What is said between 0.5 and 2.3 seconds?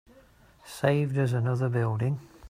Saved us another building.